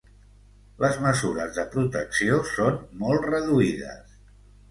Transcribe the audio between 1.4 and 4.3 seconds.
de protecció són molt reduïdes.